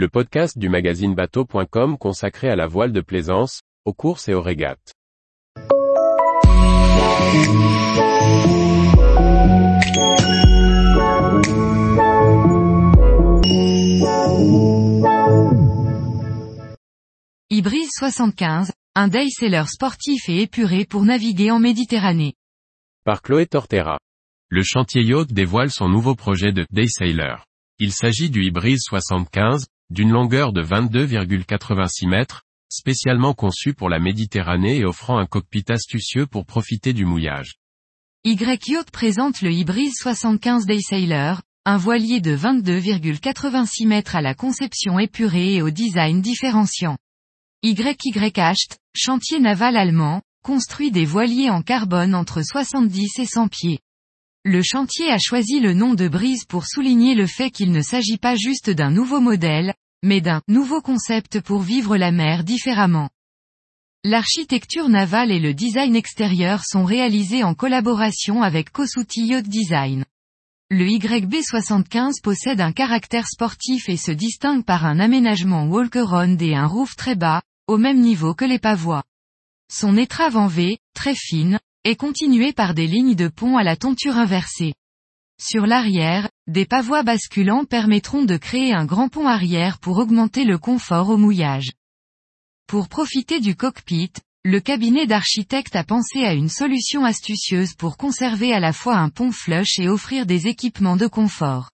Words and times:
le 0.00 0.08
podcast 0.08 0.56
du 0.56 0.70
magazine 0.70 1.14
bateau.com 1.14 1.98
consacré 1.98 2.48
à 2.48 2.56
la 2.56 2.66
voile 2.66 2.90
de 2.90 3.02
plaisance, 3.02 3.60
aux 3.84 3.92
courses 3.92 4.30
et 4.30 4.32
aux 4.32 4.40
régates. 4.40 4.94
Ibris 17.50 17.88
75, 17.98 18.72
un 18.94 19.08
day-sailor 19.08 19.68
sportif 19.68 20.30
et 20.30 20.40
épuré 20.40 20.86
pour 20.86 21.02
naviguer 21.02 21.50
en 21.50 21.58
Méditerranée. 21.58 22.32
Par 23.04 23.20
Chloé 23.20 23.44
Tortera. 23.44 23.98
Le 24.48 24.62
chantier 24.62 25.02
yacht 25.02 25.30
dévoile 25.30 25.70
son 25.70 25.90
nouveau 25.90 26.14
projet 26.14 26.52
de 26.52 26.64
day-sailor. 26.70 27.44
Il 27.78 27.92
s'agit 27.92 28.30
du 28.30 28.44
Ibris 28.44 28.78
75, 28.78 29.66
d'une 29.90 30.10
longueur 30.10 30.52
de 30.52 30.62
22,86 30.62 32.08
mètres, 32.08 32.44
spécialement 32.68 33.34
conçu 33.34 33.74
pour 33.74 33.88
la 33.88 33.98
Méditerranée 33.98 34.78
et 34.78 34.84
offrant 34.84 35.18
un 35.18 35.26
cockpit 35.26 35.64
astucieux 35.68 36.26
pour 36.26 36.46
profiter 36.46 36.92
du 36.92 37.04
mouillage. 37.04 37.56
Y-Yacht 38.24 38.90
présente 38.90 39.42
le 39.42 39.50
Ibris 39.50 39.92
75 39.92 40.66
Daysailor, 40.66 41.42
un 41.64 41.76
voilier 41.76 42.20
de 42.20 42.36
22,86 42.36 43.86
mètres 43.86 44.14
à 44.14 44.20
la 44.20 44.34
conception 44.34 44.98
épurée 44.98 45.54
et 45.54 45.62
au 45.62 45.70
design 45.70 46.20
différenciant. 46.20 46.96
YY 47.62 47.76
chantier 48.96 49.40
naval 49.40 49.76
allemand, 49.76 50.22
construit 50.42 50.90
des 50.90 51.04
voiliers 51.04 51.50
en 51.50 51.62
carbone 51.62 52.14
entre 52.14 52.42
70 52.42 53.18
et 53.18 53.26
100 53.26 53.48
pieds. 53.48 53.80
Le 54.46 54.62
chantier 54.62 55.10
a 55.10 55.18
choisi 55.18 55.60
le 55.60 55.74
nom 55.74 55.92
de 55.92 56.08
Brise 56.08 56.46
pour 56.46 56.64
souligner 56.66 57.14
le 57.14 57.26
fait 57.26 57.50
qu'il 57.50 57.72
ne 57.72 57.82
s'agit 57.82 58.16
pas 58.16 58.36
juste 58.36 58.70
d'un 58.70 58.90
nouveau 58.90 59.20
modèle, 59.20 59.74
mais 60.02 60.22
d'un 60.22 60.40
nouveau 60.48 60.80
concept 60.80 61.40
pour 61.40 61.60
vivre 61.60 61.98
la 61.98 62.10
mer 62.10 62.42
différemment. 62.42 63.10
L'architecture 64.02 64.88
navale 64.88 65.30
et 65.30 65.40
le 65.40 65.52
design 65.52 65.94
extérieur 65.94 66.64
sont 66.64 66.86
réalisés 66.86 67.44
en 67.44 67.52
collaboration 67.52 68.42
avec 68.42 68.70
Kosuti 68.70 69.26
Yacht 69.26 69.46
Design. 69.46 70.06
Le 70.70 70.86
YB75 70.86 72.22
possède 72.22 72.62
un 72.62 72.72
caractère 72.72 73.26
sportif 73.26 73.90
et 73.90 73.98
se 73.98 74.10
distingue 74.10 74.64
par 74.64 74.86
un 74.86 75.00
aménagement 75.00 75.66
walk-around 75.66 76.40
et 76.40 76.54
un 76.54 76.66
roof 76.66 76.96
très 76.96 77.14
bas, 77.14 77.42
au 77.66 77.76
même 77.76 78.00
niveau 78.00 78.32
que 78.32 78.46
les 78.46 78.58
pavois. 78.58 79.04
Son 79.70 79.98
étrave 79.98 80.38
en 80.38 80.46
V, 80.46 80.78
très 80.94 81.14
fine, 81.14 81.58
est 81.84 81.96
continuée 81.96 82.52
par 82.52 82.74
des 82.74 82.86
lignes 82.86 83.14
de 83.14 83.28
pont 83.28 83.56
à 83.56 83.62
la 83.62 83.76
tonture 83.76 84.16
inversée. 84.16 84.74
Sur 85.40 85.66
l'arrière, 85.66 86.28
des 86.46 86.66
pavois 86.66 87.02
basculants 87.02 87.64
permettront 87.64 88.24
de 88.24 88.36
créer 88.36 88.74
un 88.74 88.84
grand 88.84 89.08
pont 89.08 89.26
arrière 89.26 89.78
pour 89.78 89.96
augmenter 89.96 90.44
le 90.44 90.58
confort 90.58 91.08
au 91.08 91.16
mouillage. 91.16 91.72
Pour 92.66 92.88
profiter 92.88 93.40
du 93.40 93.56
cockpit, 93.56 94.12
le 94.44 94.60
cabinet 94.60 95.06
d'architecte 95.06 95.74
a 95.76 95.84
pensé 95.84 96.24
à 96.24 96.34
une 96.34 96.48
solution 96.48 97.04
astucieuse 97.04 97.74
pour 97.74 97.96
conserver 97.96 98.52
à 98.52 98.60
la 98.60 98.72
fois 98.72 98.96
un 98.96 99.08
pont 99.08 99.32
flush 99.32 99.78
et 99.78 99.88
offrir 99.88 100.26
des 100.26 100.46
équipements 100.46 100.96
de 100.96 101.06
confort. 101.06 101.70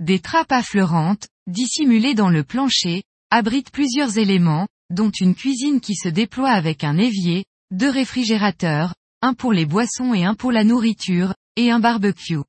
Des 0.00 0.20
trappes 0.20 0.52
affleurantes, 0.52 1.28
dissimulées 1.46 2.14
dans 2.14 2.30
le 2.30 2.44
plancher, 2.44 3.02
abritent 3.30 3.70
plusieurs 3.70 4.18
éléments, 4.18 4.68
dont 4.90 5.10
une 5.10 5.34
cuisine 5.34 5.80
qui 5.80 5.94
se 5.94 6.08
déploie 6.08 6.50
avec 6.50 6.84
un 6.84 6.96
évier, 6.96 7.44
deux 7.70 7.90
réfrigérateurs, 7.90 8.94
un 9.22 9.34
pour 9.34 9.52
les 9.52 9.66
boissons 9.66 10.12
et 10.14 10.24
un 10.24 10.34
pour 10.34 10.52
la 10.52 10.64
nourriture, 10.64 11.34
et 11.56 11.70
un 11.70 11.78
barbecue. 11.78 12.42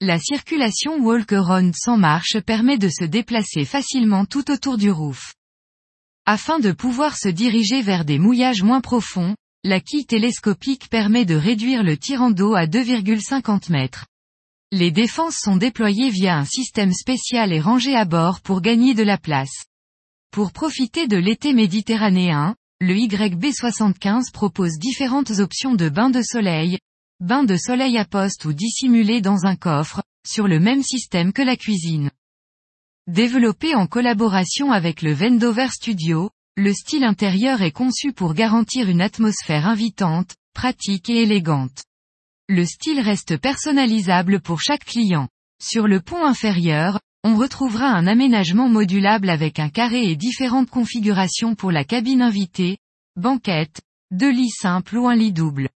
La 0.00 0.18
circulation 0.18 0.98
walk-around 0.98 1.74
sans 1.74 1.96
marche 1.96 2.38
permet 2.40 2.76
de 2.76 2.88
se 2.88 3.04
déplacer 3.04 3.64
facilement 3.64 4.26
tout 4.26 4.50
autour 4.50 4.76
du 4.76 4.90
roof. 4.90 5.34
Afin 6.26 6.58
de 6.58 6.70
pouvoir 6.72 7.16
se 7.16 7.28
diriger 7.28 7.82
vers 7.82 8.04
des 8.04 8.18
mouillages 8.18 8.62
moins 8.62 8.80
profonds, 8.80 9.34
la 9.64 9.80
quille 9.80 10.06
télescopique 10.06 10.88
permet 10.88 11.24
de 11.24 11.34
réduire 11.34 11.82
le 11.82 11.96
tirant 11.96 12.30
d'eau 12.30 12.54
à 12.54 12.66
2,50 12.66 13.72
mètres. 13.72 14.06
Les 14.70 14.90
défenses 14.90 15.36
sont 15.38 15.56
déployées 15.56 16.10
via 16.10 16.36
un 16.36 16.44
système 16.44 16.92
spécial 16.92 17.52
et 17.52 17.60
rangées 17.60 17.96
à 17.96 18.04
bord 18.04 18.40
pour 18.40 18.60
gagner 18.60 18.94
de 18.94 19.02
la 19.02 19.18
place. 19.18 19.66
Pour 20.30 20.52
profiter 20.52 21.06
de 21.06 21.16
l'été 21.16 21.52
méditerranéen, 21.52 22.56
le 22.82 22.94
YB75 22.94 24.32
propose 24.32 24.76
différentes 24.76 25.38
options 25.38 25.76
de 25.76 25.88
bain 25.88 26.10
de 26.10 26.20
soleil, 26.20 26.78
bain 27.20 27.44
de 27.44 27.56
soleil 27.56 27.96
à 27.96 28.04
poste 28.04 28.44
ou 28.44 28.52
dissimulé 28.52 29.20
dans 29.20 29.46
un 29.46 29.54
coffre, 29.54 30.02
sur 30.26 30.48
le 30.48 30.58
même 30.58 30.82
système 30.82 31.32
que 31.32 31.42
la 31.42 31.56
cuisine. 31.56 32.10
Développé 33.06 33.76
en 33.76 33.86
collaboration 33.86 34.72
avec 34.72 35.00
le 35.02 35.12
Vendover 35.12 35.68
Studio, 35.70 36.30
le 36.56 36.72
style 36.72 37.04
intérieur 37.04 37.62
est 37.62 37.70
conçu 37.70 38.12
pour 38.12 38.34
garantir 38.34 38.88
une 38.88 39.00
atmosphère 39.00 39.68
invitante, 39.68 40.34
pratique 40.52 41.08
et 41.08 41.22
élégante. 41.22 41.84
Le 42.48 42.64
style 42.64 42.98
reste 42.98 43.36
personnalisable 43.36 44.40
pour 44.40 44.60
chaque 44.60 44.84
client. 44.84 45.28
Sur 45.62 45.86
le 45.86 46.00
pont 46.00 46.24
inférieur, 46.24 46.98
on 47.24 47.36
retrouvera 47.36 47.86
un 47.86 48.06
aménagement 48.06 48.68
modulable 48.68 49.30
avec 49.30 49.60
un 49.60 49.68
carré 49.68 50.10
et 50.10 50.16
différentes 50.16 50.70
configurations 50.70 51.54
pour 51.54 51.70
la 51.70 51.84
cabine 51.84 52.20
invitée, 52.20 52.78
banquette, 53.16 53.80
deux 54.10 54.30
lits 54.30 54.50
simples 54.50 54.98
ou 54.98 55.08
un 55.08 55.14
lit 55.14 55.32
double. 55.32 55.68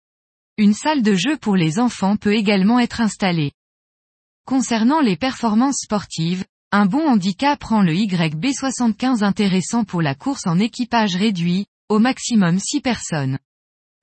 Une 0.59 0.75
salle 0.75 1.03
de 1.03 1.15
jeu 1.15 1.37
pour 1.37 1.55
les 1.55 1.79
enfants 1.79 2.17
peut 2.17 2.35
également 2.35 2.81
être 2.81 3.01
installée. 3.01 3.53
Concernant 4.45 5.01
les 5.01 5.17
performances 5.17 5.83
sportives, 5.83 6.45
un 6.73 6.87
bon 6.87 7.09
handicap 7.09 7.63
rend 7.63 7.83
le 7.83 7.93
YB75 7.93 9.23
intéressant 9.23 9.85
pour 9.85 10.03
la 10.03 10.15
course 10.15 10.47
en 10.47 10.59
équipage 10.59 11.15
réduit, 11.15 11.67
au 11.89 12.01
maximum 12.01 12.59
6 12.59 12.81
personnes. 12.81 13.39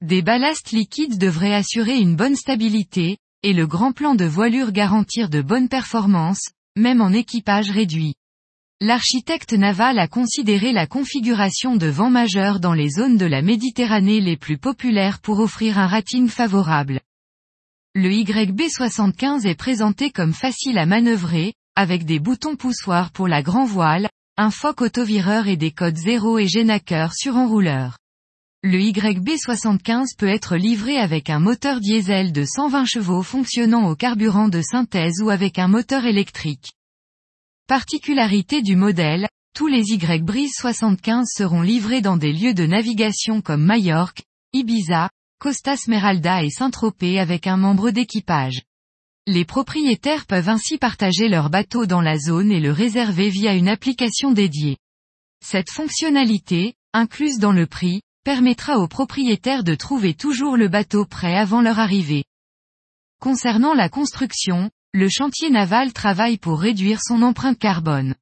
Des 0.02 0.22
ballasts 0.22 0.72
liquides 0.72 1.18
devraient 1.18 1.54
assurer 1.54 1.98
une 1.98 2.16
bonne 2.16 2.36
stabilité, 2.36 3.18
et 3.42 3.54
le 3.54 3.68
grand 3.68 3.92
plan 3.92 4.16
de 4.16 4.26
voilure 4.26 4.72
garantir 4.72 5.30
de 5.30 5.42
bonnes 5.42 5.70
performances, 5.70 6.52
même 6.76 7.02
en 7.02 7.12
équipage 7.12 7.70
réduit. 7.70 8.16
L'architecte 8.82 9.54
naval 9.54 9.98
a 10.00 10.08
considéré 10.08 10.74
la 10.74 10.88
configuration 10.88 11.76
de 11.76 11.88
vent 11.88 12.10
majeur 12.10 12.60
dans 12.60 12.74
les 12.74 12.90
zones 12.90 13.18
de 13.18 13.26
la 13.26 13.42
Méditerranée 13.42 14.20
les 14.20 14.36
plus 14.36 14.58
populaires 14.58 15.20
pour 15.20 15.40
offrir 15.40 15.78
un 15.78 15.88
rating 15.88 16.28
favorable. 16.28 17.00
Le 17.96 18.10
YB75 18.10 19.48
est 19.48 19.56
présenté 19.56 20.10
comme 20.10 20.34
facile 20.34 20.78
à 20.78 20.86
manœuvrer, 20.86 21.54
avec 21.76 22.06
des 22.06 22.20
boutons 22.20 22.56
poussoirs 22.56 23.12
pour 23.12 23.28
la 23.28 23.42
grand 23.42 23.66
voile, 23.66 24.10
un 24.36 24.50
foc 24.52 24.82
autovireur 24.82 25.48
et 25.48 25.58
des 25.58 25.72
codes 25.72 25.96
0 25.96 26.40
et 26.40 26.48
génaqueur 26.48 27.14
sur 27.14 27.38
enrouleur. 27.38 27.98
Le 28.66 28.80
YB75 28.80 30.16
peut 30.18 30.30
être 30.30 30.56
livré 30.56 30.98
avec 30.98 31.30
un 31.30 31.40
moteur 31.40 31.82
diesel 31.82 32.32
de 32.32 32.46
120 32.46 32.86
chevaux 32.86 33.22
fonctionnant 33.22 33.90
au 33.90 33.96
carburant 33.98 34.48
de 34.48 34.62
synthèse 34.62 35.22
ou 35.22 35.30
avec 35.30 35.60
un 35.60 35.68
moteur 35.68 36.06
électrique. 36.06 36.72
Particularité 37.68 38.62
du 38.62 38.78
modèle, 38.78 39.28
tous 39.54 39.68
les 39.68 39.92
Y 39.92 40.50
75 40.50 41.28
seront 41.28 41.62
livrés 41.62 42.00
dans 42.00 42.16
des 42.16 42.32
lieux 42.32 42.54
de 42.54 42.66
navigation 42.66 43.42
comme 43.42 43.66
Majorque, 43.66 44.24
Ibiza, 44.54 45.10
Costa 45.40 45.76
Smeralda 45.76 46.46
et 46.46 46.50
Saint-Tropez 46.50 47.20
avec 47.20 47.48
un 47.48 47.58
membre 47.58 47.92
d'équipage. 47.92 48.62
Les 49.28 49.44
propriétaires 49.44 50.26
peuvent 50.26 50.48
ainsi 50.48 50.78
partager 50.78 51.28
leur 51.28 51.50
bateau 51.50 51.86
dans 51.86 52.02
la 52.02 52.18
zone 52.18 52.50
et 52.50 52.62
le 52.62 52.72
réserver 52.72 53.30
via 53.30 53.56
une 53.56 53.68
application 53.68 54.32
dédiée. 54.32 54.78
Cette 55.44 55.70
fonctionnalité, 55.70 56.76
incluse 56.94 57.40
dans 57.40 57.52
le 57.52 57.68
prix, 57.68 58.02
permettra 58.24 58.80
aux 58.80 58.88
propriétaires 58.88 59.64
de 59.64 59.76
trouver 59.76 60.14
toujours 60.14 60.58
le 60.58 60.68
bateau 60.68 61.06
prêt 61.06 61.36
avant 61.36 61.62
leur 61.62 61.80
arrivée. 61.80 62.24
Concernant 63.20 63.74
la 63.74 63.90
construction, 63.90 64.70
le 64.94 65.10
chantier 65.10 65.50
naval 65.50 65.94
travaille 65.94 66.38
pour 66.38 66.60
réduire 66.60 67.00
son 67.02 67.22
empreinte 67.22 67.60
carbone. 67.60 68.16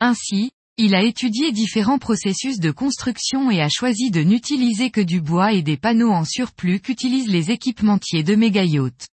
Ainsi, 0.00 0.50
il 0.76 0.94
a 0.94 1.02
étudié 1.02 1.52
différents 1.52 1.98
processus 1.98 2.58
de 2.58 2.70
construction 2.70 3.50
et 3.50 3.60
a 3.60 3.68
choisi 3.68 4.10
de 4.10 4.22
n'utiliser 4.22 4.90
que 4.90 5.00
du 5.00 5.20
bois 5.20 5.52
et 5.52 5.62
des 5.62 5.76
panneaux 5.76 6.10
en 6.10 6.24
surplus 6.24 6.80
qu'utilisent 6.80 7.28
les 7.28 7.50
équipementiers 7.50 8.24
de 8.24 8.34
méga-yachts. 8.34 9.06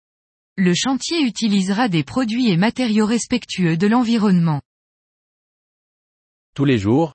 Le 0.57 0.73
chantier 0.75 1.21
utilisera 1.23 1.89
des 1.89 2.05
produits 2.05 2.49
et 2.51 2.57
matériaux 2.57 3.07
respectueux 3.07 3.77
de 3.77 3.87
l'environnement. 3.87 4.61
Tous 6.55 6.65
les 6.65 6.79
jours, 6.79 7.15